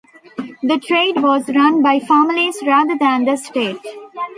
[0.63, 3.77] The trade was run by families rather than the state.